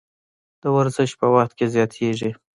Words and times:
د 0.61 0.63
ورزش 0.75 1.09
په 1.19 1.27
وخت 1.33 1.51
کې 1.57 1.65
زیاتیږي. 1.75 2.31